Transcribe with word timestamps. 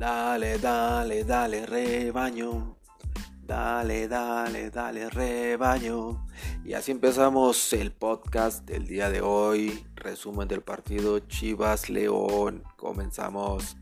Dale, 0.00 0.58
dale, 0.58 1.24
dale, 1.24 1.66
rebaño. 1.66 2.78
Dale, 3.46 4.08
dale, 4.08 4.70
dale, 4.70 5.08
rebaño. 5.10 6.26
Y 6.64 6.72
así 6.72 6.90
empezamos 6.90 7.72
el 7.74 7.92
podcast 7.92 8.66
del 8.66 8.88
día 8.88 9.08
de 9.08 9.20
hoy. 9.20 9.86
Resumen 9.94 10.48
del 10.48 10.62
partido 10.62 11.20
Chivas 11.20 11.88
León. 11.90 12.64
Comenzamos. 12.76 13.76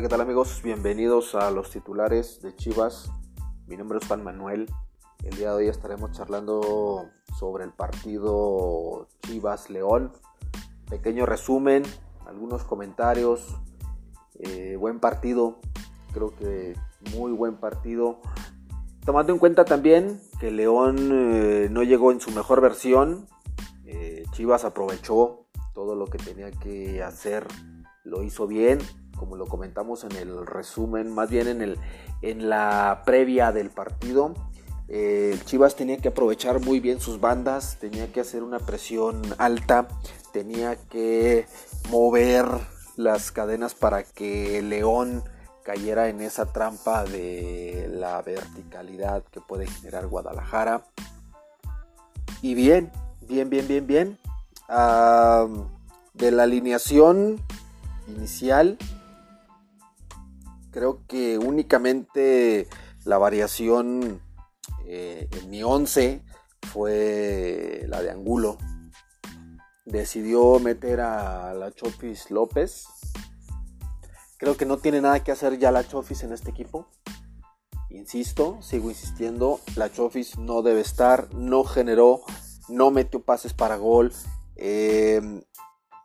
¿Qué 0.00 0.08
tal 0.08 0.20
amigos? 0.20 0.60
Bienvenidos 0.62 1.34
a 1.34 1.50
los 1.50 1.70
titulares 1.70 2.42
de 2.42 2.54
Chivas. 2.54 3.10
Mi 3.66 3.78
nombre 3.78 3.98
es 3.98 4.06
Juan 4.06 4.22
Manuel. 4.22 4.66
El 5.24 5.34
día 5.36 5.48
de 5.48 5.56
hoy 5.56 5.68
estaremos 5.68 6.12
charlando 6.12 7.08
sobre 7.38 7.64
el 7.64 7.72
partido 7.72 9.08
Chivas 9.22 9.70
León. 9.70 10.12
Pequeño 10.90 11.24
resumen, 11.24 11.82
algunos 12.26 12.64
comentarios. 12.64 13.56
Eh, 14.38 14.76
buen 14.78 15.00
partido, 15.00 15.60
creo 16.12 16.36
que 16.36 16.74
muy 17.16 17.32
buen 17.32 17.56
partido. 17.56 18.20
Tomando 19.06 19.32
en 19.32 19.38
cuenta 19.38 19.64
también 19.64 20.20
que 20.38 20.50
León 20.50 21.08
eh, 21.10 21.68
no 21.70 21.82
llegó 21.82 22.12
en 22.12 22.20
su 22.20 22.32
mejor 22.32 22.60
versión. 22.60 23.28
Eh, 23.86 24.24
Chivas 24.32 24.66
aprovechó 24.66 25.46
todo 25.72 25.94
lo 25.94 26.04
que 26.04 26.18
tenía 26.18 26.50
que 26.50 27.02
hacer, 27.02 27.46
lo 28.04 28.22
hizo 28.22 28.46
bien 28.46 28.80
como 29.16 29.36
lo 29.36 29.46
comentamos 29.46 30.04
en 30.04 30.12
el 30.12 30.46
resumen, 30.46 31.12
más 31.12 31.30
bien 31.30 31.48
en, 31.48 31.62
el, 31.62 31.78
en 32.22 32.48
la 32.48 33.02
previa 33.04 33.52
del 33.52 33.70
partido. 33.70 34.34
Eh, 34.88 35.38
Chivas 35.44 35.74
tenía 35.74 35.96
que 35.96 36.08
aprovechar 36.08 36.60
muy 36.60 36.78
bien 36.78 37.00
sus 37.00 37.20
bandas, 37.20 37.78
tenía 37.80 38.12
que 38.12 38.20
hacer 38.20 38.42
una 38.42 38.60
presión 38.60 39.20
alta, 39.38 39.88
tenía 40.32 40.76
que 40.76 41.46
mover 41.90 42.46
las 42.96 43.32
cadenas 43.32 43.74
para 43.74 44.04
que 44.04 44.62
León 44.62 45.24
cayera 45.64 46.08
en 46.08 46.20
esa 46.20 46.52
trampa 46.52 47.04
de 47.04 47.88
la 47.90 48.22
verticalidad 48.22 49.24
que 49.24 49.40
puede 49.40 49.66
generar 49.66 50.06
Guadalajara. 50.06 50.84
Y 52.40 52.54
bien, 52.54 52.92
bien, 53.22 53.50
bien, 53.50 53.66
bien, 53.66 53.86
bien. 53.86 54.18
Ah, 54.68 55.48
de 56.14 56.30
la 56.30 56.44
alineación 56.44 57.40
inicial, 58.06 58.78
creo 60.76 61.06
que 61.06 61.38
únicamente 61.38 62.68
la 63.06 63.16
variación 63.16 64.20
eh, 64.84 65.26
en 65.32 65.48
mi 65.48 65.62
11 65.62 66.22
fue 66.70 67.86
la 67.88 68.02
de 68.02 68.10
Angulo. 68.10 68.58
Decidió 69.86 70.58
meter 70.58 71.00
a 71.00 71.54
la 71.54 71.72
Chofis 71.72 72.30
López. 72.30 72.84
Creo 74.36 74.58
que 74.58 74.66
no 74.66 74.76
tiene 74.76 75.00
nada 75.00 75.24
que 75.24 75.32
hacer 75.32 75.58
ya 75.58 75.70
la 75.72 75.88
Chofis 75.88 76.24
en 76.24 76.34
este 76.34 76.50
equipo. 76.50 76.90
Insisto, 77.88 78.58
sigo 78.60 78.90
insistiendo, 78.90 79.60
la 79.76 79.90
Chofis 79.90 80.36
no 80.36 80.60
debe 80.60 80.82
estar, 80.82 81.32
no 81.34 81.64
generó, 81.64 82.20
no 82.68 82.90
metió 82.90 83.22
pases 83.22 83.54
para 83.54 83.76
gol. 83.76 84.12
Eh, 84.56 85.22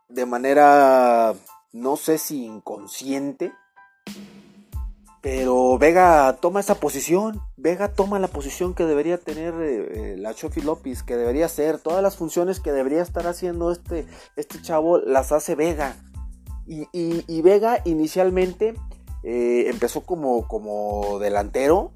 de 0.08 0.24
manera, 0.24 1.34
no 1.72 1.96
sé 1.98 2.16
si 2.16 2.46
inconsciente, 2.46 3.52
pero 5.22 5.78
Vega 5.78 6.36
toma 6.40 6.58
esa 6.58 6.74
posición. 6.74 7.40
Vega 7.56 7.94
toma 7.94 8.18
la 8.18 8.26
posición 8.26 8.74
que 8.74 8.84
debería 8.84 9.18
tener 9.18 9.54
eh, 9.54 10.14
eh, 10.14 10.16
la 10.18 10.34
Chofi 10.34 10.60
López, 10.60 11.04
que 11.04 11.16
debería 11.16 11.46
hacer. 11.46 11.78
Todas 11.78 12.02
las 12.02 12.16
funciones 12.16 12.58
que 12.58 12.72
debería 12.72 13.02
estar 13.02 13.28
haciendo 13.28 13.70
este, 13.70 14.04
este 14.34 14.60
chavo 14.60 14.98
las 14.98 15.30
hace 15.30 15.54
Vega. 15.54 15.96
Y, 16.66 17.42
Vega 17.42 17.82
inicialmente 17.84 18.74
eh, 19.22 19.66
empezó 19.68 20.00
como, 20.00 20.48
como 20.48 21.18
delantero, 21.20 21.92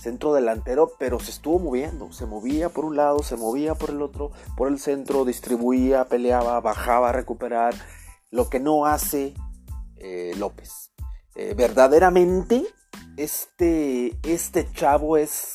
centro 0.00 0.32
delantero, 0.32 0.92
pero 1.00 1.18
se 1.18 1.32
estuvo 1.32 1.58
moviendo. 1.58 2.12
Se 2.12 2.26
movía 2.26 2.68
por 2.68 2.84
un 2.84 2.94
lado, 2.94 3.24
se 3.24 3.36
movía 3.36 3.74
por 3.74 3.90
el 3.90 4.02
otro, 4.02 4.30
por 4.56 4.68
el 4.68 4.78
centro, 4.78 5.24
distribuía, 5.24 6.04
peleaba, 6.04 6.60
bajaba 6.60 7.08
a 7.08 7.12
recuperar. 7.12 7.74
Lo 8.30 8.48
que 8.48 8.60
no 8.60 8.86
hace 8.86 9.34
López. 10.36 10.92
Eh, 11.38 11.54
verdaderamente 11.54 12.66
este, 13.16 14.18
este 14.24 14.68
chavo 14.72 15.16
es... 15.16 15.52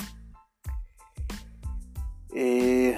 Eh, 2.34 2.98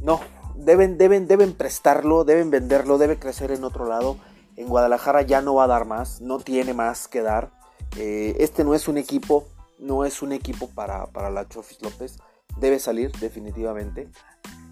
no, 0.00 0.18
deben, 0.56 0.98
deben, 0.98 1.28
deben 1.28 1.52
prestarlo, 1.52 2.24
deben 2.24 2.50
venderlo, 2.50 2.98
debe 2.98 3.20
crecer 3.20 3.52
en 3.52 3.62
otro 3.62 3.86
lado. 3.86 4.16
En 4.56 4.66
Guadalajara 4.66 5.22
ya 5.22 5.42
no 5.42 5.54
va 5.54 5.64
a 5.64 5.68
dar 5.68 5.84
más, 5.84 6.20
no 6.20 6.40
tiene 6.40 6.74
más 6.74 7.06
que 7.06 7.22
dar. 7.22 7.52
Eh, 7.96 8.34
este 8.40 8.64
no 8.64 8.74
es 8.74 8.88
un 8.88 8.98
equipo, 8.98 9.46
no 9.78 10.04
es 10.04 10.22
un 10.22 10.32
equipo 10.32 10.68
para, 10.70 11.06
para 11.06 11.30
la 11.30 11.48
Chofis 11.48 11.80
López. 11.82 12.16
Debe 12.56 12.80
salir 12.80 13.12
definitivamente. 13.12 14.08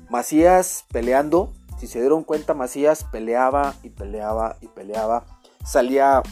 Macías 0.09 0.85
peleando, 0.91 1.53
si 1.79 1.87
se 1.87 2.01
dieron 2.01 2.25
cuenta, 2.25 2.55
Macías 2.55 3.05
peleaba 3.05 3.77
y 3.85 3.91
peleaba 3.91 4.57
y 4.61 4.67
peleaba. 4.67 5.27
Salía 5.65 6.25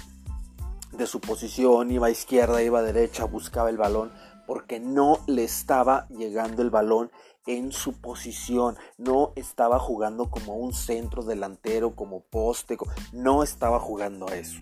de 0.93 1.06
su 1.06 1.21
posición, 1.21 1.91
iba 1.91 2.09
a 2.09 2.10
izquierda, 2.10 2.62
iba 2.62 2.78
a 2.78 2.82
derecha, 2.82 3.25
buscaba 3.25 3.71
el 3.71 3.76
balón, 3.76 4.12
porque 4.47 4.81
no 4.81 5.19
le 5.26 5.44
estaba 5.44 6.09
llegando 6.09 6.62
el 6.62 6.71
balón 6.71 7.10
en 7.47 7.72
su 7.72 8.00
posición, 8.00 8.76
no 8.97 9.32
estaba 9.37 9.78
jugando 9.78 10.31
como 10.31 10.56
un 10.56 10.75
centro 10.75 11.22
delantero, 11.22 11.94
como 11.94 12.21
poste, 12.21 12.77
no 13.12 13.43
estaba 13.43 13.81
jugando 13.81 14.28
a 14.28 14.37
eso. 14.37 14.60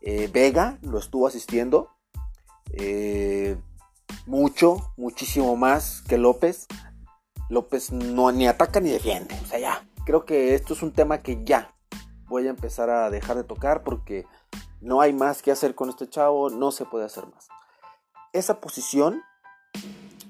Eh, 0.00 0.28
Vega 0.32 0.78
lo 0.82 0.98
estuvo 0.98 1.26
asistiendo 1.26 1.90
eh, 2.72 3.56
mucho, 4.26 4.92
muchísimo 4.96 5.56
más 5.56 6.02
que 6.02 6.18
López. 6.18 6.66
López 7.50 7.92
no 7.92 8.30
ni 8.32 8.46
ataca 8.46 8.80
ni 8.80 8.90
defiende, 8.90 9.34
o 9.42 9.46
sea, 9.46 9.58
ya, 9.58 9.88
creo 10.04 10.24
que 10.24 10.54
esto 10.54 10.74
es 10.74 10.82
un 10.82 10.92
tema 10.92 11.18
que 11.18 11.44
ya 11.44 11.74
voy 12.28 12.46
a 12.46 12.50
empezar 12.50 12.90
a 12.90 13.10
dejar 13.10 13.36
de 13.36 13.44
tocar 13.44 13.82
porque 13.82 14.26
no 14.80 15.00
hay 15.00 15.12
más 15.12 15.42
que 15.42 15.50
hacer 15.50 15.74
con 15.74 15.88
este 15.88 16.08
chavo, 16.08 16.50
no 16.50 16.70
se 16.70 16.84
puede 16.84 17.04
hacer 17.04 17.26
más. 17.26 17.48
Esa 18.32 18.60
posición, 18.60 19.22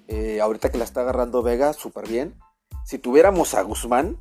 eh, 0.07 0.41
ahorita 0.41 0.71
que 0.71 0.79
la 0.79 0.85
está 0.85 1.01
agarrando 1.03 1.43
Vega, 1.43 1.73
súper 1.73 2.09
bien. 2.09 2.39
Si 2.85 2.99
tuviéramos 2.99 3.55
a 3.55 3.63
Guzmán, 3.63 4.19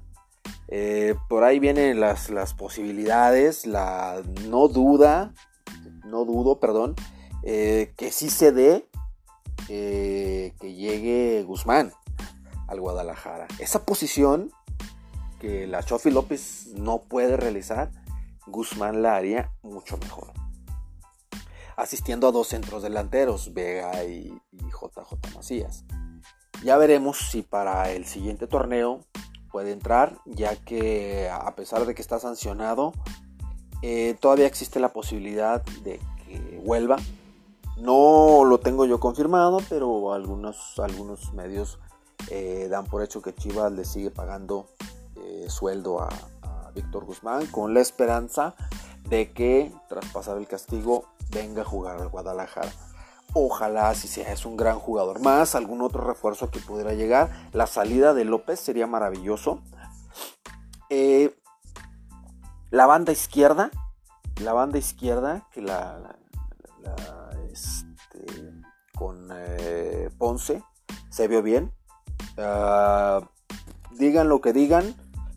eh, 0.68 1.16
por 1.30 1.44
ahí 1.44 1.60
vienen 1.60 2.00
las, 2.00 2.54
posibilidades, 2.56 3.66
la 3.66 4.22
no 4.48 4.68
duda, 4.68 5.34
no 6.06 6.26
dudo, 6.26 6.60
perdón, 6.60 6.96
eh, 7.44 7.94
que 7.98 8.12
sí 8.12 8.30
se 8.30 8.52
dé 8.52 8.88
que 9.68 10.74
llegue 10.74 11.44
Guzmán 11.44 11.92
al 12.68 12.80
Guadalajara. 12.80 13.48
Esa 13.60 13.86
posición 13.86 14.52
que 15.40 15.68
la 15.68 15.84
Chofi 15.84 16.10
López 16.12 16.68
no 16.76 17.04
puede 17.04 17.38
realizar, 17.38 17.92
Guzmán 18.47 19.02
la 19.02 19.16
haría 19.16 19.52
mucho 19.62 19.97
mejor. 19.97 20.31
Asistiendo 21.75 22.27
a 22.27 22.31
dos 22.31 22.48
centros 22.48 22.81
delanteros, 22.81 23.54
Vega 23.54 24.04
y, 24.04 24.33
JJ 24.51 25.36
Macías. 25.36 25.86
Ya 26.63 26.77
veremos 26.77 27.18
si 27.30 27.44
para 27.44 27.92
el 27.92 28.06
siguiente 28.06 28.48
torneo 28.48 29.01
puede 29.51 29.72
entrar, 29.72 30.18
ya 30.25 30.56
que 30.56 31.30
a 31.30 31.56
pesar 31.56 31.86
de 31.86 31.94
que 31.94 32.01
está 32.01 32.19
sancionado, 32.19 32.94
eh, 33.83 34.16
todavía 34.19 34.48
existe 34.48 34.80
la 34.80 34.89
posibilidad 34.89 35.63
de 35.83 36.00
que 36.25 36.62
vuelva. 36.63 36.98
No 37.77 38.44
lo 38.44 38.60
tengo 38.60 38.86
yo 38.86 39.00
confirmado, 39.00 39.60
pero 39.69 40.13
algunos, 40.13 40.80
algunos 40.80 41.31
medios 41.33 41.80
eh, 42.31 42.68
dan 42.69 42.86
por 42.86 43.04
hecho 43.04 43.22
que 43.22 43.36
Chivas 43.36 43.72
le 43.72 43.86
sigue 43.86 44.10
pagando 44.10 44.68
eh, 45.16 45.45
sueldo 45.48 46.01
a, 46.01 46.10
Víctor 46.77 47.06
Guzmán 47.06 47.47
con 47.47 47.74
la 47.74 47.81
esperanza 47.81 48.56
de 49.09 49.31
que 49.31 49.74
tras 49.89 50.06
pasar 50.12 50.38
el 50.38 50.47
castigo 50.47 51.06
venga 51.31 51.63
a 51.63 51.65
jugar 51.65 52.00
al 52.00 52.09
Guadalajara. 52.09 52.71
Ojalá 53.33 53.94
si 53.95 54.07
sea, 54.07 54.31
es 54.31 54.45
un 54.45 54.56
gran 54.56 54.79
jugador 54.79 55.19
más, 55.19 55.56
algún 55.56 55.81
otro 55.81 56.03
refuerzo 56.03 56.51
que 56.51 56.59
pudiera 56.59 56.94
llegar. 56.94 57.50
La 57.51 57.68
salida 57.68 58.13
de 58.13 58.25
López 58.25 58.59
sería 58.59 58.88
maravilloso. 58.88 59.62
Eh, 60.89 61.35
la 62.69 62.85
banda 62.85 63.12
izquierda, 63.12 63.71
la 64.41 64.53
banda 64.53 64.77
izquierda, 64.77 65.47
que 65.51 65.62
la, 65.62 66.15
este, 67.51 68.25
con 68.95 69.29
eh, 69.31 70.09
Ponce 70.18 70.63
se 71.09 71.27
vio 71.27 71.41
bien. 71.41 71.74
Ah, 72.38 73.21
digan 73.91 74.29
lo 74.29 74.41
que 74.41 74.53
digan, 74.53 74.95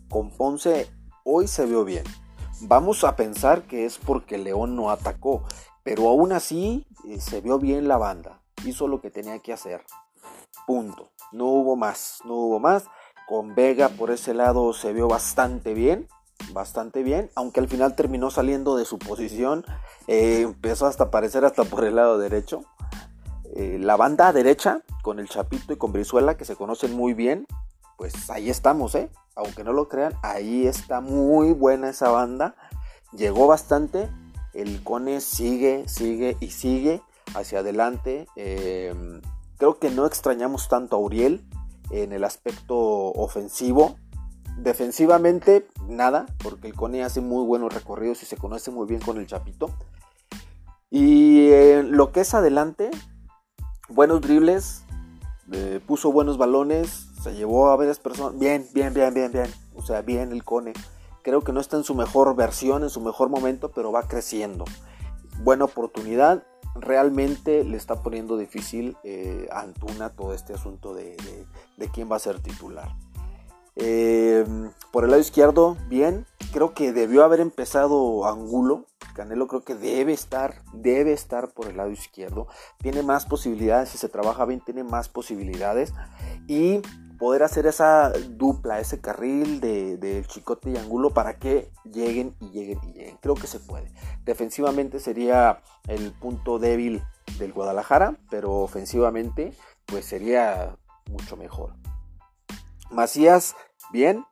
con 0.09 0.29
Ponce 0.29 0.89
hoy 1.23 1.47
se 1.47 1.65
vio 1.65 1.83
bien. 1.85 2.03
Vamos 2.61 3.03
a 3.03 3.15
pensar 3.15 3.63
que 3.63 3.85
es 3.85 3.97
porque 3.97 4.37
León 4.37 4.75
no 4.75 4.91
atacó, 4.91 5.43
pero 5.83 6.07
aún 6.07 6.31
así 6.31 6.85
eh, 7.07 7.19
se 7.19 7.41
vio 7.41 7.59
bien 7.59 7.87
la 7.87 7.97
banda. 7.97 8.41
Hizo 8.65 8.87
lo 8.87 9.01
que 9.01 9.09
tenía 9.09 9.39
que 9.39 9.53
hacer. 9.53 9.81
Punto. 10.67 11.09
No 11.31 11.45
hubo 11.45 11.75
más, 11.75 12.19
no 12.25 12.35
hubo 12.35 12.59
más. 12.59 12.85
Con 13.27 13.55
Vega 13.55 13.89
por 13.89 14.11
ese 14.11 14.33
lado 14.33 14.73
se 14.73 14.93
vio 14.93 15.07
bastante 15.07 15.73
bien, 15.73 16.07
bastante 16.53 17.01
bien, 17.01 17.31
aunque 17.35 17.61
al 17.61 17.67
final 17.67 17.95
terminó 17.95 18.29
saliendo 18.29 18.75
de 18.75 18.85
su 18.85 18.99
posición, 18.99 19.65
eh, 20.07 20.41
empezó 20.41 20.85
hasta 20.85 21.05
aparecer 21.05 21.45
hasta 21.45 21.63
por 21.63 21.85
el 21.85 21.95
lado 21.95 22.17
derecho. 22.17 22.63
Eh, 23.55 23.77
la 23.79 23.95
banda 23.95 24.31
derecha, 24.33 24.81
con 25.01 25.19
el 25.19 25.29
Chapito 25.29 25.73
y 25.73 25.77
con 25.77 25.91
Brizuela, 25.91 26.35
que 26.35 26.45
se 26.45 26.55
conocen 26.55 26.95
muy 26.95 27.13
bien, 27.13 27.47
pues 28.01 28.31
ahí 28.31 28.49
estamos, 28.49 28.95
¿eh? 28.95 29.11
Aunque 29.35 29.63
no 29.63 29.73
lo 29.73 29.87
crean, 29.87 30.15
ahí 30.23 30.65
está 30.65 31.01
muy 31.01 31.53
buena 31.53 31.89
esa 31.89 32.09
banda. 32.09 32.55
Llegó 33.11 33.45
bastante, 33.45 34.09
el 34.55 34.83
Cone 34.83 35.21
sigue, 35.21 35.87
sigue 35.87 36.35
y 36.39 36.49
sigue 36.49 37.03
hacia 37.35 37.59
adelante. 37.59 38.25
Eh, 38.35 39.21
creo 39.59 39.77
que 39.77 39.91
no 39.91 40.07
extrañamos 40.07 40.67
tanto 40.67 40.95
a 40.95 40.99
Uriel 40.99 41.45
en 41.91 42.11
el 42.11 42.23
aspecto 42.23 42.75
ofensivo. 42.75 43.97
Defensivamente, 44.57 45.67
nada, 45.87 46.25
porque 46.41 46.69
el 46.69 46.73
Cone 46.73 47.03
hace 47.03 47.21
muy 47.21 47.45
buenos 47.45 47.71
recorridos 47.71 48.23
y 48.23 48.25
se 48.25 48.35
conoce 48.35 48.71
muy 48.71 48.87
bien 48.87 49.01
con 49.01 49.19
el 49.19 49.27
Chapito. 49.27 49.69
Y 50.89 51.51
lo 51.83 52.11
que 52.11 52.21
es 52.21 52.33
adelante, 52.33 52.89
buenos 53.89 54.21
dribles, 54.21 54.85
eh, 55.51 55.79
puso 55.85 56.11
buenos 56.11 56.39
balones, 56.39 57.10
se 57.21 57.33
llevó 57.33 57.69
a 57.69 57.75
varias 57.75 57.99
personas. 57.99 58.37
Bien, 58.37 58.67
bien, 58.73 58.93
bien, 58.93 59.13
bien, 59.13 59.31
bien. 59.31 59.53
O 59.75 59.81
sea, 59.81 60.01
bien 60.01 60.31
el 60.31 60.43
Cone. 60.43 60.73
Creo 61.23 61.41
que 61.41 61.53
no 61.53 61.59
está 61.59 61.77
en 61.77 61.83
su 61.83 61.93
mejor 61.93 62.35
versión, 62.35 62.83
en 62.83 62.89
su 62.89 63.01
mejor 63.01 63.29
momento, 63.29 63.71
pero 63.71 63.91
va 63.91 64.07
creciendo. 64.07 64.65
Buena 65.43 65.65
oportunidad 65.65 66.43
realmente 66.75 67.63
le 67.63 67.77
está 67.77 68.01
poniendo 68.01 68.37
difícil 68.37 68.97
eh, 69.03 69.47
a 69.51 69.61
Antuna 69.61 70.11
todo 70.11 70.33
este 70.33 70.53
asunto 70.53 70.93
de, 70.93 71.17
quién 71.93 72.11
va 72.11 72.15
a 72.15 72.19
ser 72.19 72.39
titular. 72.39 72.95
Eh, 73.75 74.45
por 74.91 75.03
el 75.03 75.11
lado 75.11 75.21
izquierdo, 75.21 75.77
bien. 75.87 76.25
Creo 76.53 76.73
que 76.73 76.91
debió 76.91 77.23
haber 77.23 77.39
empezado 77.39 78.25
Angulo. 78.27 78.85
Canelo 79.15 79.47
creo 79.47 79.63
que 79.63 79.75
debe 79.75 80.13
estar, 80.13 80.61
debe 80.73 81.13
estar 81.13 81.49
por 81.49 81.67
el 81.67 81.77
lado 81.77 81.91
izquierdo. 81.91 82.47
Tiene 82.79 83.03
más 83.03 83.25
posibilidades, 83.25 83.89
si 83.89 83.97
se 83.97 84.09
trabaja 84.09 84.45
bien, 84.45 84.61
tiene 84.61 84.83
más 84.83 85.09
posibilidades. 85.09 85.93
Y 86.47 86.81
poder 87.21 87.43
hacer 87.43 87.67
esa 87.67 88.09
dupla, 88.09 88.79
ese 88.79 88.99
carril 88.99 89.61
de, 89.61 90.25
Chicote 90.27 90.71
y 90.71 90.77
Angulo 90.77 91.11
para 91.11 91.37
que 91.37 91.71
lleguen 91.83 92.35
y 92.39 92.49
lleguen 92.49 92.79
y 92.81 92.93
lleguen. 92.93 93.17
Creo 93.17 93.35
que 93.35 93.45
se 93.45 93.59
puede. 93.59 93.91
Defensivamente 94.25 94.99
sería 94.99 95.61
el 95.87 96.13
punto 96.13 96.57
débil 96.57 97.03
del 97.37 97.53
Guadalajara, 97.53 98.17
pero 98.31 98.53
ofensivamente 98.53 99.53
pues 99.85 100.05
sería 100.05 100.75
mucho 101.11 101.37
mejor. 101.37 101.75
Macías, 102.89 103.55
bien. 103.91 104.25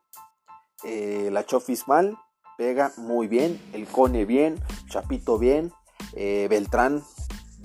Eh, 0.83 1.30
la 1.31 1.45
Chofis 1.45 1.88
mal, 1.88 2.18
pega 2.57 2.92
muy 2.97 3.27
bien. 3.27 3.62
El 3.71 3.85
Cone 3.85 4.25
bien. 4.25 4.59
Chapito 4.88 5.38
bien. 5.38 5.71
Eh, 6.13 6.47
Beltrán, 6.50 7.03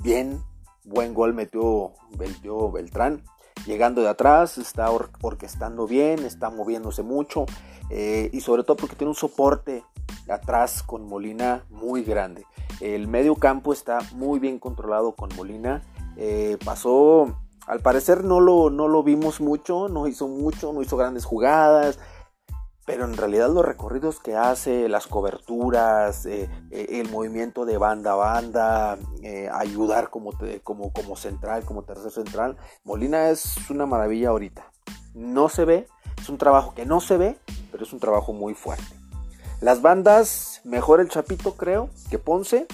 bien. 0.03 0.45
Buen 0.85 1.15
gol 1.15 1.33
metió, 1.33 1.95
metió 2.19 2.71
Beltrán 2.71 3.25
llegando 3.67 4.03
de 4.03 4.09
atrás, 4.09 4.59
está 4.59 4.91
orquestando 4.91 5.87
bien, 5.87 6.25
está 6.25 6.51
moviéndose 6.51 7.03
mucho 7.03 7.47
eh, 7.91 8.31
y 8.33 8.41
sobre 8.41 8.65
todo 8.65 8.77
porque 8.77 8.97
tiene 8.97 9.11
un 9.11 9.17
soporte 9.17 9.85
atrás 10.29 10.83
con 10.83 11.07
Molina 11.07 11.65
muy 11.71 12.03
grande. 12.03 12.47
El 12.81 13.09
medio 13.09 13.37
campo 13.37 13.73
está 13.73 13.99
muy 14.15 14.39
bien 14.39 14.59
controlado 14.59 15.13
con 15.13 15.31
Molina. 15.37 15.83
Eh, 16.17 16.59
pasó, 16.65 17.37
al 17.67 17.81
parecer 17.81 18.25
no 18.25 18.41
lo, 18.41 18.71
no 18.71 18.89
lo 18.89 19.03
vimos 19.03 19.41
mucho, 19.41 19.89
no 19.89 20.07
hizo 20.07 20.29
mucho, 20.29 20.73
no 20.73 20.83
hizo 20.83 20.97
grandes 20.97 21.25
jugadas, 21.25 21.99
pero 22.87 23.05
en 23.05 23.17
realidad 23.17 23.49
los 23.49 23.65
recorridos 23.65 24.21
que 24.21 24.37
hace, 24.37 24.89
las 24.89 25.07
coberturas, 25.07 26.27
eh, 26.27 26.51
eh, 26.71 27.01
el 27.01 27.11
movimiento 27.11 27.65
de 27.65 27.79
banda 27.79 28.13
a 28.13 28.17
banda, 28.17 28.99
eh, 29.23 29.49
ayudar 29.53 30.11
como, 30.11 30.33
como, 30.63 30.93
como 30.93 31.17
central, 31.17 31.65
como 31.65 31.85
tercer 31.85 32.11
central, 32.11 32.57
Molina 32.85 33.31
es 33.31 33.57
una 33.71 33.87
maravilla 33.87 34.29
ahorita. 34.29 34.71
No 35.15 35.49
se 35.49 35.65
ve, 35.65 35.87
es 36.21 36.29
un 36.29 36.37
trabajo 36.37 36.75
que 36.75 36.85
no 36.85 37.01
se 37.01 37.17
ve, 37.17 37.39
pero 37.73 37.85
es 37.85 37.93
un 37.93 38.01
trabajo 38.01 38.33
muy 38.33 38.55
fuerte. 38.55 38.97
Las 39.61 39.81
bandas, 39.81 40.61
mejor 40.65 41.01
el 41.01 41.09
Chapito 41.09 41.55
creo 41.55 41.89
que 42.11 42.19
Ponce, 42.19 42.67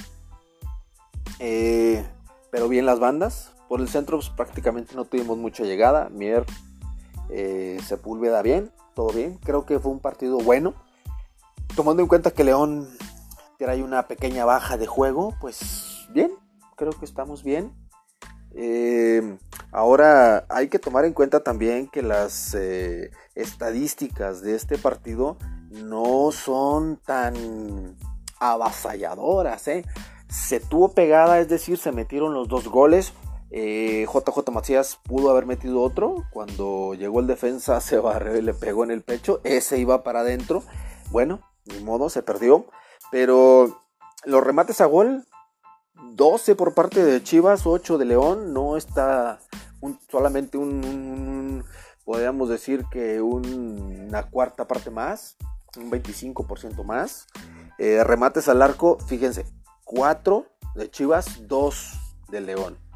pero 1.39 2.69
bien 2.69 2.87
las 2.87 2.99
bandas. 2.99 3.53
Por 3.69 3.81
el 3.81 3.89
centro 3.89 4.19
pues, 4.19 4.31
prácticamente 4.31 4.97
no 4.97 5.05
tuvimos 5.05 5.39
mucha 5.39 5.63
llegada. 5.63 6.09
Mier, 6.09 6.45
Sepúlveda 7.87 8.43
bien 8.43 8.73
todo 8.95 9.13
bien. 9.13 9.39
Creo 9.45 9.67
que 9.67 9.79
fue 9.79 9.93
un 9.93 10.01
partido 10.01 10.39
bueno. 10.39 10.75
Tomando 11.77 12.03
en 12.03 12.09
cuenta 12.09 12.31
que 12.31 12.45
León 12.45 12.89
trae 13.59 13.83
una 13.83 14.09
pequeña 14.09 14.45
baja 14.45 14.77
de 14.79 14.87
juego, 14.87 15.35
pues 15.41 16.07
bien, 16.11 16.33
creo 16.77 16.93
que 16.93 17.05
estamos 17.05 17.45
bien. 17.45 17.75
Eh, 18.55 19.39
ahora 19.71 20.47
hay 20.49 20.69
que 20.69 20.79
tomar 20.79 21.05
en 21.05 21.13
cuenta 21.13 21.43
también 21.45 21.89
que 21.89 22.03
las 22.03 22.55
eh, 22.55 23.11
estadísticas 23.35 24.41
de 24.43 24.57
este 24.57 24.79
partido 24.79 25.37
no 25.71 26.33
son 26.33 26.97
tan 26.97 27.97
avasalladoras. 28.41 29.69
¿eh? 29.69 29.85
Se 30.29 30.61
tuvo 30.61 30.93
pegada, 30.93 31.39
es 31.39 31.49
decir, 31.49 31.79
se 31.79 31.93
metieron 31.93 32.35
los 32.35 32.49
dos 32.49 32.69
goles. 32.69 33.13
JJ 33.51 34.39
eh, 34.39 34.51
Macías 34.53 34.99
pudo 35.03 35.31
haber 35.31 35.47
metido 35.47 35.83
otro. 35.83 36.25
Cuando 36.31 36.95
llegó 36.95 37.21
el 37.21 37.27
defensa 37.27 37.81
se 37.81 37.99
barrió 37.99 38.37
y 38.37 38.43
le 38.43 38.55
pegó 38.55 38.85
en 38.85 38.91
el 38.91 39.03
pecho. 39.03 39.41
Ese 39.45 39.79
iba 39.79 40.03
para 40.03 40.21
adentro. 40.21 40.63
Bueno, 41.11 41.41
ni 41.67 41.81
modo, 41.81 42.09
se 42.09 42.23
perdió. 42.23 42.67
Pero 43.11 43.83
los 44.25 44.45
remates 44.45 44.81
a 44.81 44.87
gol, 44.87 45.27
12 46.13 46.55
por 46.55 46.75
parte 46.75 47.05
de 47.05 47.23
Chivas, 47.23 47.67
8 47.67 47.99
de 47.99 48.05
León. 48.05 48.53
No 48.53 48.77
está 48.77 49.41
solamente 50.09 50.59
un, 50.59 51.65
podríamos 52.05 52.49
decir 52.49 52.85
que 52.91 53.21
una 53.21 54.25
cuarta 54.31 54.69
parte 54.69 54.91
más, 54.91 55.37
un 55.77 55.91
25% 55.91 56.85
más. 56.85 57.27
Eh, 57.79 58.05
remates 58.05 58.49
al 58.49 58.63
arco, 58.63 58.99
fíjense, 59.07 59.47
4 59.85 60.47
de 60.77 60.91
Chivas, 60.91 61.49
2 61.49 61.93
de 62.29 62.41
León. 62.43 62.90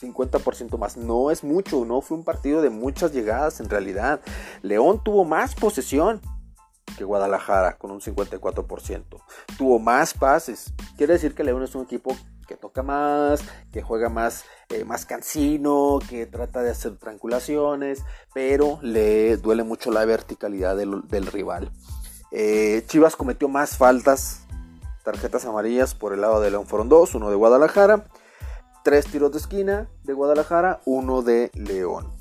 50% 0.00 0.78
más. 0.78 0.96
No 0.96 1.30
es 1.30 1.44
mucho, 1.44 1.84
no 1.84 2.00
fue 2.00 2.16
un 2.16 2.24
partido 2.24 2.62
de 2.62 2.70
muchas 2.70 3.12
llegadas 3.12 3.60
en 3.60 3.68
realidad. 3.68 4.20
León 4.62 5.02
tuvo 5.02 5.24
más 5.24 5.54
posesión 5.54 6.20
que 6.96 7.04
Guadalajara 7.04 7.76
con 7.76 7.90
un 7.90 8.00
54%. 8.00 9.04
Tuvo 9.56 9.78
más 9.78 10.14
pases. 10.14 10.72
Quiere 10.96 11.14
decir 11.14 11.34
que 11.34 11.44
León 11.44 11.62
es 11.62 11.74
un 11.74 11.84
equipo 11.84 12.16
que 12.46 12.56
toca 12.56 12.82
más, 12.82 13.42
que 13.72 13.82
juega 13.82 14.08
más, 14.08 14.44
eh, 14.70 14.84
más 14.84 15.04
cansino, 15.04 15.98
que 16.08 16.26
trata 16.26 16.62
de 16.62 16.70
hacer 16.70 16.96
triangulaciones, 16.96 18.02
pero 18.32 18.78
le 18.80 19.36
duele 19.36 19.64
mucho 19.64 19.90
la 19.90 20.04
verticalidad 20.06 20.74
del, 20.76 21.26
rival. 21.26 21.70
Eh, 22.30 22.84
Chivas 22.86 23.16
cometió 23.16 23.48
más 23.48 23.76
faltas, 23.76 24.46
tarjetas 25.04 25.44
amarillas 25.44 25.94
por 25.94 26.14
el 26.14 26.22
lado 26.22 26.40
de 26.40 26.50
León 26.50 26.66
fueron 26.66 26.88
dos, 26.88 27.14
uno 27.14 27.28
de 27.28 27.36
Guadalajara 27.36 28.06
tres 28.82 29.06
tiros 29.06 29.32
de 29.32 29.38
esquina 29.38 29.88
de 30.04 30.12
Guadalajara, 30.12 30.80
uno 30.84 31.22
de 31.22 31.50
León. 31.54 32.12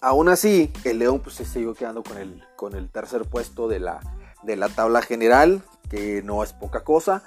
Aún 0.00 0.28
así, 0.28 0.72
el 0.84 0.98
León 0.98 1.20
pues, 1.20 1.36
se 1.36 1.44
siguió 1.44 1.74
quedando 1.74 2.02
con 2.02 2.18
el, 2.18 2.42
con 2.56 2.74
el 2.74 2.90
tercer 2.90 3.22
puesto 3.24 3.68
de 3.68 3.80
la, 3.80 4.00
de 4.42 4.56
la 4.56 4.68
tabla 4.68 5.02
general, 5.02 5.62
que 5.90 6.22
no 6.22 6.42
es 6.42 6.52
poca 6.52 6.84
cosa. 6.84 7.22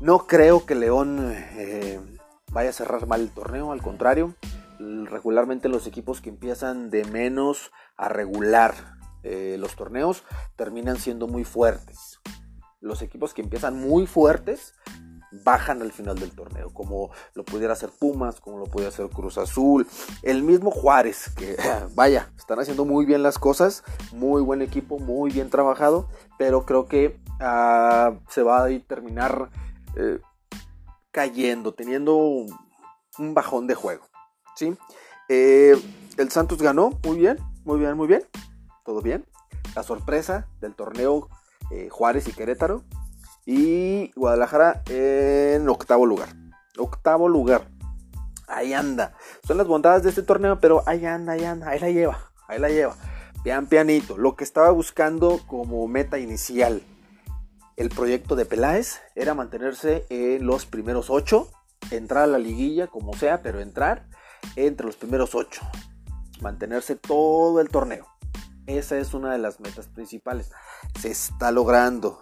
No 0.00 0.26
creo 0.26 0.64
que 0.64 0.74
León 0.74 1.32
eh, 1.32 2.00
vaya 2.52 2.70
a 2.70 2.72
cerrar 2.72 3.06
mal 3.06 3.20
el 3.20 3.30
torneo, 3.30 3.72
al 3.72 3.82
contrario. 3.82 4.34
Regularmente 4.78 5.68
los 5.68 5.86
equipos 5.86 6.20
que 6.20 6.30
empiezan 6.30 6.90
de 6.90 7.04
menos 7.04 7.70
a 7.96 8.08
regular 8.08 8.74
eh, 9.22 9.56
los 9.58 9.76
torneos 9.76 10.24
terminan 10.56 10.96
siendo 10.96 11.26
muy 11.26 11.44
fuertes. 11.44 12.20
Los 12.80 13.02
equipos 13.02 13.34
que 13.34 13.42
empiezan 13.42 13.78
muy 13.78 14.06
fuertes 14.06 14.74
bajan 15.32 15.82
al 15.82 15.92
final 15.92 16.18
del 16.18 16.32
torneo, 16.32 16.72
como 16.72 17.10
lo 17.34 17.44
pudiera 17.44 17.72
hacer 17.72 17.90
Pumas, 17.90 18.40
como 18.40 18.58
lo 18.58 18.66
pudiera 18.66 18.88
hacer 18.88 19.08
Cruz 19.08 19.38
Azul, 19.38 19.86
el 20.22 20.42
mismo 20.42 20.70
Juárez, 20.70 21.30
que 21.36 21.56
vaya, 21.94 22.32
están 22.36 22.58
haciendo 22.58 22.84
muy 22.84 23.04
bien 23.04 23.22
las 23.22 23.38
cosas, 23.38 23.84
muy 24.12 24.42
buen 24.42 24.62
equipo, 24.62 24.98
muy 24.98 25.30
bien 25.30 25.50
trabajado, 25.50 26.08
pero 26.38 26.64
creo 26.66 26.86
que 26.86 27.18
ah, 27.40 28.14
se 28.28 28.42
va 28.42 28.64
a 28.64 28.68
terminar 28.86 29.50
eh, 29.96 30.20
cayendo, 31.10 31.74
teniendo 31.74 32.16
un 32.16 33.34
bajón 33.34 33.66
de 33.66 33.74
juego. 33.74 34.04
¿sí? 34.56 34.76
Eh, 35.28 35.80
el 36.16 36.30
Santos 36.30 36.60
ganó, 36.60 36.98
muy 37.04 37.18
bien, 37.18 37.38
muy 37.64 37.78
bien, 37.78 37.96
muy 37.96 38.06
bien, 38.06 38.24
todo 38.84 39.00
bien. 39.00 39.24
La 39.74 39.82
sorpresa 39.82 40.48
del 40.60 40.74
torneo 40.74 41.28
eh, 41.70 41.88
Juárez 41.88 42.28
y 42.28 42.32
Querétaro. 42.32 42.82
Y 43.52 44.12
Guadalajara 44.14 44.84
en 44.88 45.68
octavo 45.68 46.06
lugar. 46.06 46.28
Octavo 46.78 47.28
lugar. 47.28 47.66
Ahí 48.46 48.72
anda. 48.74 49.14
Son 49.44 49.56
las 49.56 49.66
bondades 49.66 50.04
de 50.04 50.10
este 50.10 50.22
torneo, 50.22 50.60
pero 50.60 50.84
ahí 50.86 51.04
anda, 51.04 51.32
ahí 51.32 51.44
anda. 51.44 51.68
Ahí 51.68 51.80
la 51.80 51.90
lleva. 51.90 52.30
Ahí 52.46 52.60
la 52.60 52.68
lleva. 52.68 52.94
Pian 53.42 53.66
pianito. 53.66 54.16
Lo 54.16 54.36
que 54.36 54.44
estaba 54.44 54.70
buscando 54.70 55.40
como 55.48 55.88
meta 55.88 56.20
inicial 56.20 56.80
el 57.76 57.88
proyecto 57.88 58.36
de 58.36 58.44
Peláez 58.44 59.00
era 59.16 59.34
mantenerse 59.34 60.06
en 60.10 60.46
los 60.46 60.64
primeros 60.64 61.10
ocho. 61.10 61.50
Entrar 61.90 62.22
a 62.22 62.28
la 62.28 62.38
liguilla 62.38 62.86
como 62.86 63.14
sea, 63.14 63.42
pero 63.42 63.58
entrar 63.58 64.06
entre 64.54 64.86
los 64.86 64.94
primeros 64.94 65.34
ocho. 65.34 65.62
Mantenerse 66.40 66.94
todo 66.94 67.60
el 67.60 67.68
torneo. 67.68 68.06
Esa 68.66 68.96
es 68.96 69.12
una 69.12 69.32
de 69.32 69.38
las 69.38 69.58
metas 69.58 69.88
principales. 69.88 70.52
Se 71.00 71.10
está 71.10 71.50
logrando. 71.50 72.20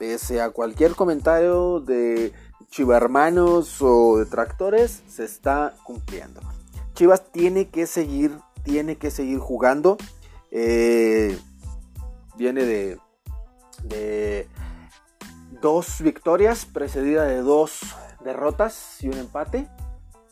Pese 0.00 0.40
a 0.40 0.48
cualquier 0.48 0.94
comentario 0.94 1.78
de 1.80 2.32
chivarmanos 2.70 3.82
o 3.82 4.16
detractores, 4.16 5.02
se 5.06 5.26
está 5.26 5.74
cumpliendo. 5.84 6.40
Chivas 6.94 7.30
tiene 7.30 7.68
que 7.68 7.86
seguir, 7.86 8.38
tiene 8.62 8.96
que 8.96 9.10
seguir 9.10 9.40
jugando. 9.40 9.98
Eh, 10.52 11.38
viene 12.34 12.64
de, 12.64 12.98
de 13.84 14.48
dos 15.60 16.00
victorias, 16.00 16.64
precedida 16.64 17.24
de 17.24 17.42
dos 17.42 17.80
derrotas 18.24 19.04
y 19.04 19.08
un 19.08 19.18
empate. 19.18 19.68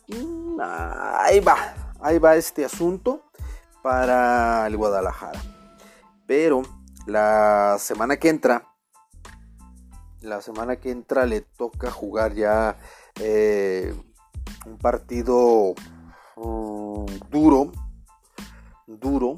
Mm, 0.07 0.57
ahí 0.61 1.41
va, 1.41 1.75
ahí 2.01 2.17
va 2.17 2.35
este 2.37 2.65
asunto 2.65 3.21
para 3.83 4.65
el 4.65 4.75
Guadalajara. 4.77 5.39
Pero 6.25 6.63
la 7.05 7.77
semana 7.77 8.17
que 8.17 8.29
entra, 8.29 8.68
la 10.21 10.41
semana 10.41 10.77
que 10.77 10.91
entra 10.91 11.25
le 11.25 11.41
toca 11.41 11.91
jugar 11.91 12.33
ya 12.33 12.77
eh, 13.19 13.93
un 14.65 14.77
partido 14.77 15.73
mm, 16.35 17.05
duro, 17.29 17.71
duro, 18.87 19.37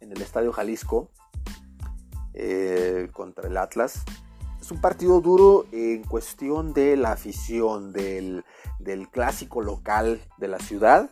en 0.00 0.12
el 0.12 0.22
Estadio 0.22 0.52
Jalisco 0.52 1.10
eh, 2.34 3.08
contra 3.12 3.48
el 3.48 3.56
Atlas. 3.56 4.04
Es 4.60 4.70
un 4.70 4.80
partido 4.80 5.20
duro 5.20 5.66
en 5.72 6.02
cuestión 6.02 6.72
de 6.72 6.96
la 6.96 7.12
afición, 7.12 7.92
del, 7.92 8.44
clásico 9.10 9.60
local 9.60 10.20
de 10.38 10.48
la 10.48 10.58
ciudad. 10.58 11.10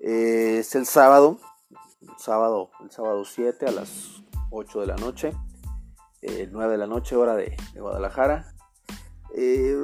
Eh, 0.00 0.58
es 0.58 0.74
el 0.74 0.86
sábado, 0.86 1.38
sábado, 2.18 2.70
el 2.82 2.90
sábado 2.90 3.24
7 3.24 3.66
a 3.66 3.72
las 3.72 4.22
8 4.50 4.80
de 4.80 4.86
la 4.86 4.96
noche, 4.96 5.32
9 6.22 6.46
eh, 6.64 6.68
de 6.68 6.78
la 6.78 6.86
noche, 6.86 7.16
hora 7.16 7.34
de, 7.34 7.56
Guadalajara. 7.74 8.54
Eh, 9.34 9.76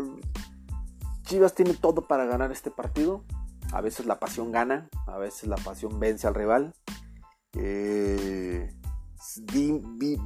Chivas 1.23 1.55
tiene 1.55 1.75
todo 1.75 2.07
para 2.07 2.27
ganar 2.27 2.53
este 2.53 2.71
partido. 2.71 3.25
A 3.73 3.81
veces 3.81 4.07
la 4.07 4.19
pasión 4.19 4.51
gana, 4.51 4.89
a 5.07 5.19
veces 5.19 5.49
la 5.49 5.57
pasión 5.57 6.01
vence 6.01 6.27
al 6.27 6.35
rival. 6.35 6.75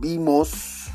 vimos 0.01 0.91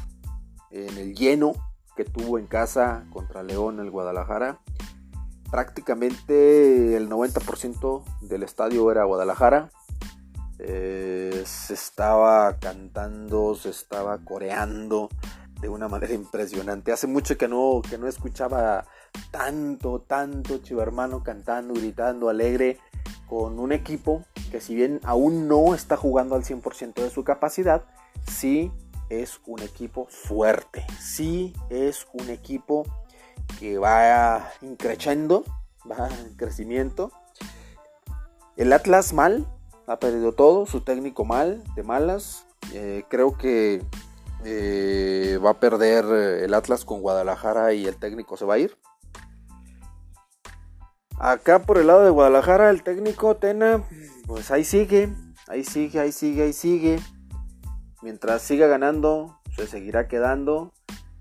en 0.71 0.97
el 0.97 1.15
lleno 1.15 1.53
que 1.95 2.05
tuvo 2.05 2.37
en 2.37 2.47
casa 2.47 3.05
contra 3.11 3.43
León 3.43 3.79
el 3.79 3.91
Guadalajara. 3.91 4.61
Prácticamente 5.49 6.95
el 6.95 7.09
90% 7.09 8.03
del 8.21 8.43
estadio 8.43 8.89
era 8.91 9.03
Guadalajara. 9.03 9.71
Eh, 10.59 11.43
se 11.45 11.73
estaba 11.73 12.57
cantando, 12.57 13.55
se 13.55 13.69
estaba 13.69 14.17
coreando 14.19 15.09
de 15.61 15.69
una 15.69 15.87
manera 15.87 16.13
impresionante. 16.13 16.91
Hace 16.91 17.07
mucho 17.07 17.37
que 17.37 17.47
no, 17.47 17.81
que 17.87 17.97
no 17.97 18.07
escuchaba 18.07 18.85
tanto, 19.31 20.01
tanto 20.01 20.59
hermano 20.79 21.23
cantando, 21.23 21.73
gritando, 21.73 22.29
alegre, 22.29 22.77
con 23.27 23.59
un 23.59 23.71
equipo 23.71 24.23
que 24.51 24.61
si 24.61 24.75
bien 24.75 24.99
aún 25.03 25.47
no 25.47 25.75
está 25.75 25.97
jugando 25.97 26.35
al 26.35 26.43
100% 26.43 26.93
de 26.95 27.09
su 27.09 27.23
capacidad, 27.23 27.83
sí 28.31 28.71
es 29.09 29.39
un 29.45 29.61
equipo 29.61 30.07
fuerte, 30.09 30.85
sí 30.99 31.53
es 31.69 32.07
un 32.13 32.29
equipo 32.29 32.85
que 33.59 33.77
va 33.77 34.49
increciendo, 34.61 35.43
va 35.89 36.09
en 36.09 36.35
crecimiento. 36.35 37.11
El 38.55 38.73
Atlas 38.73 39.13
mal, 39.13 39.45
ha 39.87 39.99
perdido 39.99 40.33
todo, 40.33 40.65
su 40.65 40.81
técnico 40.81 41.25
mal, 41.25 41.63
de 41.75 41.83
malas. 41.83 42.45
Eh, 42.73 43.05
creo 43.09 43.37
que 43.37 43.81
eh, 44.43 45.39
va 45.43 45.51
a 45.51 45.59
perder 45.59 46.05
el 46.43 46.53
Atlas 46.53 46.85
con 46.85 47.01
Guadalajara 47.01 47.73
y 47.73 47.85
el 47.87 47.95
técnico 47.95 48.35
se 48.37 48.45
va 48.45 48.55
a 48.55 48.59
ir. 48.59 48.77
Acá 51.19 51.63
por 51.63 51.79
el 51.79 51.87
lado 51.87 52.03
de 52.03 52.11
Guadalajara, 52.11 52.69
el 52.69 52.83
técnico 52.83 53.37
Tena, 53.37 53.83
pues 54.27 54.51
ahí 54.51 54.63
sigue, 54.63 55.09
ahí 55.47 55.63
sigue, 55.63 55.99
ahí 55.99 56.11
sigue, 56.11 56.43
ahí 56.43 56.53
sigue. 56.53 56.99
Mientras 58.03 58.43
siga 58.43 58.67
ganando, 58.67 59.39
se 59.55 59.65
seguirá 59.65 60.07
quedando 60.07 60.73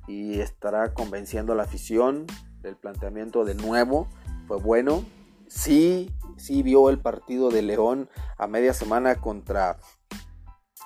y 0.06 0.40
estará 0.40 0.92
convenciendo 0.92 1.54
a 1.54 1.56
la 1.56 1.62
afición 1.62 2.26
del 2.60 2.76
planteamiento 2.76 3.44
de 3.44 3.54
nuevo. 3.54 4.08
Fue 4.46 4.58
bueno. 4.58 5.04
Sí, 5.48 6.12
sí 6.36 6.62
vio 6.62 6.90
el 6.90 6.98
partido 6.98 7.50
de 7.50 7.62
León 7.62 8.08
a 8.38 8.46
media 8.46 8.72
semana 8.72 9.16
contra 9.16 9.78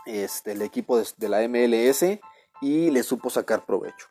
este, 0.06 0.52
el 0.52 0.62
equipo 0.62 0.98
de, 0.98 1.28
la 1.28 1.46
MLS 1.48 2.04
y 2.60 2.90
le 2.90 3.02
supo 3.02 3.30
sacar 3.30 3.64
provecho. 3.66 4.06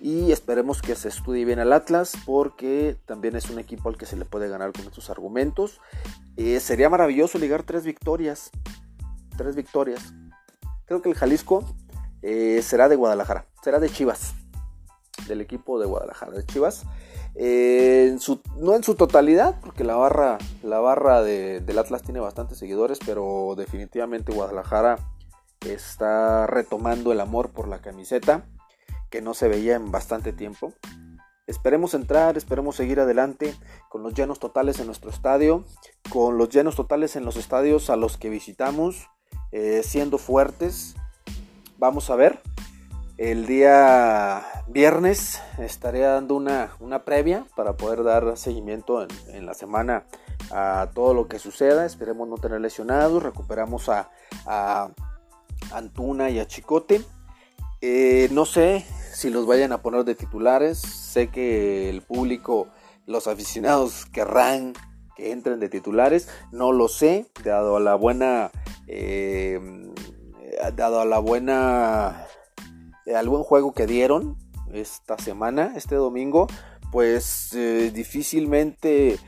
Y 0.00 0.30
esperemos 0.30 0.82
que 0.82 0.94
se 0.94 1.08
estudie 1.08 1.44
bien 1.44 1.58
al 1.58 1.72
Atlas 1.72 2.12
porque 2.26 2.96
también 3.06 3.34
es 3.34 3.50
un 3.50 3.58
equipo 3.58 3.88
al 3.88 3.96
que 3.96 4.06
se 4.06 4.16
le 4.16 4.24
puede 4.24 4.48
ganar 4.48 4.72
con 4.72 4.82
estos 4.82 5.10
argumentos. 5.10 5.80
Eh, 6.36 6.60
sería 6.60 6.90
maravilloso 6.90 7.38
ligar 7.38 7.62
tres 7.62 7.84
victorias. 7.84 8.50
Tres 9.36 9.56
victorias. 9.56 10.12
Creo 10.84 11.02
que 11.02 11.08
el 11.08 11.14
Jalisco 11.14 11.64
eh, 12.22 12.60
será 12.62 12.88
de 12.88 12.96
Guadalajara, 12.96 13.46
será 13.62 13.80
de 13.80 13.90
Chivas, 13.90 14.34
del 15.28 15.40
equipo 15.40 15.78
de 15.78 15.86
Guadalajara, 15.86 16.32
de 16.32 16.46
Chivas. 16.46 16.84
Eh, 17.34 18.16
no 18.56 18.74
en 18.74 18.82
su 18.82 18.94
totalidad, 18.94 19.60
porque 19.60 19.84
la 19.84 19.96
barra, 19.96 20.38
la 20.62 20.80
barra 20.80 21.22
del 21.22 21.78
Atlas 21.78 22.02
tiene 22.02 22.20
bastantes 22.20 22.58
seguidores, 22.58 22.98
pero 23.04 23.54
definitivamente 23.56 24.32
Guadalajara 24.32 24.98
está 25.60 26.46
retomando 26.46 27.12
el 27.12 27.20
amor 27.20 27.50
por 27.50 27.68
la 27.68 27.80
camiseta, 27.80 28.46
que 29.10 29.20
no 29.20 29.34
se 29.34 29.48
veía 29.48 29.76
en 29.76 29.90
bastante 29.90 30.32
tiempo. 30.32 30.72
Esperemos 31.46 31.94
entrar, 31.94 32.36
esperemos 32.36 32.74
seguir 32.74 32.98
adelante 32.98 33.54
con 33.88 34.02
los 34.02 34.14
llenos 34.14 34.40
totales 34.40 34.80
en 34.80 34.86
nuestro 34.86 35.10
estadio, 35.10 35.64
con 36.10 36.38
los 36.38 36.48
llenos 36.48 36.74
totales 36.74 37.14
en 37.14 37.24
los 37.24 37.36
estadios 37.36 37.88
a 37.88 37.96
los 37.96 38.16
que 38.16 38.30
visitamos 38.30 39.08
eh, 39.52 39.82
siendo 39.84 40.18
fuertes. 40.18 40.96
Vamos 41.78 42.10
a 42.10 42.16
ver. 42.16 42.40
El 43.18 43.46
día 43.46 44.44
viernes 44.66 45.40
estaré 45.58 46.00
dando 46.00 46.34
una, 46.34 47.04
previa 47.04 47.46
para 47.56 47.76
poder 47.76 48.04
dar 48.04 48.36
seguimiento 48.36 49.06
en, 49.28 49.46
la 49.46 49.54
semana 49.54 50.04
a 50.50 50.90
todo 50.94 51.14
lo 51.14 51.26
que 51.26 51.38
suceda. 51.38 51.86
Esperemos 51.86 52.28
no 52.28 52.36
tener 52.36 52.60
lesionados. 52.60 53.22
Recuperamos 53.22 53.88
a, 53.88 54.10
Antuna 55.72 56.28
y 56.30 56.38
a 56.38 56.46
Chicote. 56.46 57.02
Eh, 57.80 58.28
no 58.32 58.44
sé 58.44 58.84
si 59.12 59.30
los 59.30 59.46
vayan 59.46 59.72
a 59.72 59.80
poner 59.82 60.04
de 60.04 60.14
titulares. 60.14 60.78
Sé 60.78 61.28
que 61.28 61.88
el 61.88 62.02
público, 62.02 62.68
los 63.06 63.26
aficionados 63.26 64.04
querrán 64.06 64.74
que 65.16 65.32
entren 65.32 65.58
de 65.58 65.70
titulares. 65.70 66.28
No 66.52 66.72
lo 66.72 66.88
sé, 66.88 67.26
dado 67.42 67.76
a 67.76 67.80
la 67.80 67.94
buena 67.94 68.50
eh, 68.86 69.58
dado 70.74 71.00
a 71.00 71.04
la 71.04 71.18
buena, 71.18 72.26
al 73.14 73.28
buen 73.28 73.42
juego 73.42 73.72
que 73.72 73.86
dieron 73.86 74.36
esta 74.72 75.18
semana, 75.18 75.72
este 75.76 75.94
domingo, 75.94 76.46
pues 76.90 77.52
eh, 77.54 77.90
difícilmente 77.92 79.18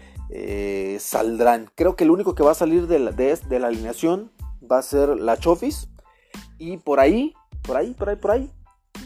saldrán. 1.00 1.70
Creo 1.74 1.96
que 1.96 2.04
el 2.04 2.10
único 2.10 2.34
que 2.34 2.42
va 2.42 2.50
a 2.50 2.54
salir 2.54 2.86
de 2.86 2.98
la, 2.98 3.66
alineación 3.66 4.30
va 4.60 4.78
a 4.78 4.82
ser 4.82 5.08
la 5.08 5.38
Chofis 5.38 5.88
y 6.58 6.76
por 6.76 7.00
ahí, 7.00 7.34
por 7.62 7.76
ahí, 7.76 7.94
por 7.94 8.08
ahí, 8.10 8.16
por 8.16 8.30
ahí, 8.32 8.50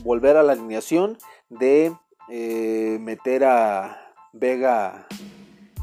volver 0.03 0.37
a 0.37 0.43
la 0.43 0.53
alineación 0.53 1.19
de 1.49 1.95
eh, 2.29 2.99
meter 3.01 3.45
a 3.45 4.15
Vega 4.33 5.07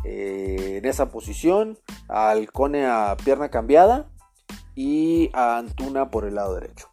eh, 0.03 0.77
en 0.77 0.85
esa 0.85 1.11
posición, 1.11 1.77
a 2.07 2.31
Alcone 2.31 2.85
a 2.85 3.15
pierna 3.23 3.49
cambiada 3.49 4.09
y 4.75 5.29
a 5.33 5.57
Antuna 5.57 6.09
por 6.09 6.25
el 6.25 6.35
lado 6.35 6.55
derecho. 6.55 6.89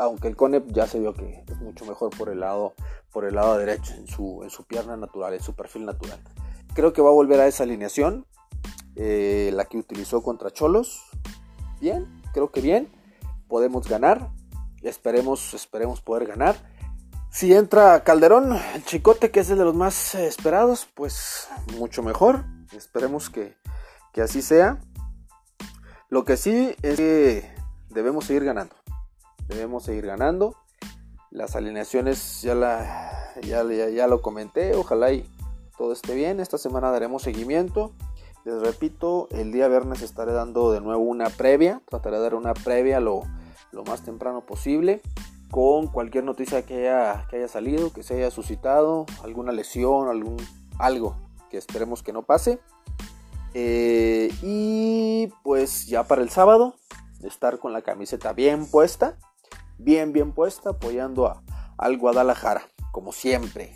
Aunque 0.00 0.28
el 0.28 0.36
Cone 0.36 0.62
ya 0.68 0.86
se 0.86 0.98
vio 0.98 1.12
que 1.12 1.44
es 1.46 1.60
mucho 1.60 1.84
mejor 1.84 2.08
por 2.16 2.30
el 2.30 2.40
lado, 2.40 2.72
por 3.12 3.26
el 3.26 3.34
lado 3.34 3.58
derecho, 3.58 3.92
en 3.92 4.06
su, 4.06 4.40
en 4.42 4.48
su 4.48 4.64
pierna 4.64 4.96
natural, 4.96 5.34
en 5.34 5.42
su 5.42 5.54
perfil 5.54 5.84
natural. 5.84 6.18
Creo 6.72 6.94
que 6.94 7.02
va 7.02 7.10
a 7.10 7.12
volver 7.12 7.38
a 7.38 7.46
esa 7.46 7.64
alineación, 7.64 8.24
eh, 8.96 9.50
la 9.52 9.66
que 9.66 9.76
utilizó 9.76 10.22
contra 10.22 10.50
Cholos. 10.50 11.02
Bien, 11.82 12.22
creo 12.32 12.50
que 12.50 12.62
bien. 12.62 12.90
Podemos 13.46 13.86
ganar. 13.86 14.30
Esperemos, 14.82 15.52
esperemos 15.52 16.00
poder 16.00 16.26
ganar. 16.26 16.56
Si 17.30 17.52
entra 17.54 18.02
Calderón, 18.02 18.58
el 18.74 18.84
chicote 18.86 19.30
que 19.30 19.40
es 19.40 19.50
el 19.50 19.58
de 19.58 19.64
los 19.64 19.74
más 19.74 20.14
esperados, 20.14 20.88
pues 20.94 21.46
mucho 21.76 22.02
mejor. 22.02 22.46
Esperemos 22.72 23.28
que, 23.28 23.54
así 24.16 24.40
sea. 24.40 24.80
Lo 26.08 26.24
que 26.24 26.38
sí 26.38 26.74
es 26.80 26.96
que 26.96 27.54
debemos 27.90 28.24
seguir 28.24 28.44
ganando. 28.44 28.79
Debemos 29.50 29.82
seguir 29.82 30.06
ganando. 30.06 30.54
Las 31.30 31.56
alineaciones 31.56 32.40
ya, 32.40 32.54
la, 32.54 33.34
ya, 33.42 33.62
ya, 33.64 34.06
lo 34.06 34.22
comenté. 34.22 34.74
Ojalá 34.74 35.12
y 35.12 35.28
todo 35.76 35.92
esté 35.92 36.14
bien. 36.14 36.40
Esta 36.40 36.56
semana 36.56 36.90
daremos 36.90 37.22
seguimiento. 37.22 37.92
Les 38.44 38.60
repito, 38.62 39.28
el 39.32 39.52
día 39.52 39.68
viernes 39.68 40.02
estaré 40.02 40.32
dando 40.32 40.72
de 40.72 40.80
nuevo 40.80 41.02
una 41.02 41.28
previa. 41.28 41.82
Trataré 41.88 42.16
de 42.16 42.22
dar 42.22 42.34
una 42.34 42.54
previa 42.54 43.00
lo, 43.00 43.22
lo 43.72 43.84
más 43.84 44.02
temprano 44.02 44.46
posible 44.46 45.02
con 45.50 45.88
cualquier 45.88 46.24
noticia 46.24 46.64
que 46.64 46.88
haya, 46.88 47.26
que 47.28 47.36
haya 47.36 47.48
salido, 47.48 47.92
que 47.92 48.02
se 48.02 48.14
haya 48.14 48.30
suscitado, 48.30 49.04
alguna 49.24 49.50
lesión, 49.52 50.08
algún, 50.08 50.36
algo 50.78 51.16
que 51.50 51.58
esperemos 51.58 52.02
que 52.02 52.12
no 52.12 52.22
pase. 52.22 52.60
Eh, 53.52 54.32
y 54.42 55.26
pues 55.42 55.86
ya 55.86 56.04
para 56.04 56.22
el 56.22 56.30
sábado, 56.30 56.76
estar 57.22 57.58
con 57.58 57.72
la 57.72 57.82
camiseta 57.82 58.32
bien 58.32 58.70
puesta, 58.70 59.18
bien, 59.82 60.12
bien 60.12 60.32
puesta, 60.32 60.70
apoyando 60.70 61.26
a, 61.26 61.42
al 61.78 61.98
Guadalajara, 61.98 62.62
como 62.92 63.12
siempre. 63.12 63.74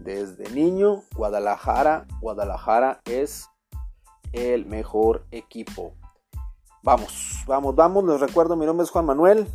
Desde 0.00 0.50
niño, 0.50 1.02
Guadalajara, 1.14 2.06
Guadalajara 2.20 3.00
es 3.04 3.48
el 4.32 4.66
mejor 4.66 5.26
equipo. 5.30 5.94
Vamos, 6.82 7.44
vamos, 7.46 7.76
vamos. 7.76 8.04
Les 8.04 8.20
recuerdo, 8.20 8.56
mi 8.56 8.66
nombre 8.66 8.84
es 8.84 8.90
Juan 8.90 9.06
Manuel. 9.06 9.46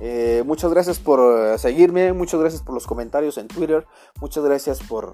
Eh, 0.00 0.42
muchas 0.46 0.72
gracias 0.72 0.98
por 0.98 1.20
eh, 1.20 1.58
seguirme, 1.58 2.12
muchas 2.12 2.40
gracias 2.40 2.62
por 2.62 2.74
los 2.74 2.86
comentarios 2.86 3.36
en 3.38 3.46
Twitter, 3.46 3.86
muchas 4.20 4.42
gracias 4.42 4.80
por, 4.80 5.12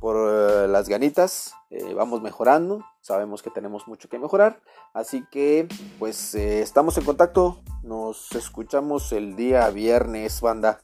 por 0.00 0.16
eh, 0.16 0.66
las 0.68 0.88
ganitas. 0.88 1.54
vamos 1.94 2.20
mejorando, 2.22 2.84
sabemos 3.00 3.42
que 3.42 3.50
tenemos 3.50 3.86
mucho 3.86 4.08
que 4.08 4.18
mejorar, 4.18 4.60
así 4.92 5.24
que 5.30 5.68
pues 5.98 6.34
estamos 6.34 6.98
en 6.98 7.04
contacto, 7.04 7.60
nos 7.84 8.32
escuchamos 8.32 9.12
el 9.12 9.36
día 9.36 9.70
viernes, 9.70 10.40
banda. 10.40 10.80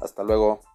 Hasta 0.00 0.22
luego. 0.22 0.69